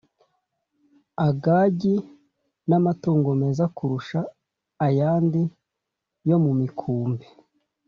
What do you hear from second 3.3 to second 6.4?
meza kurusha ayandi yo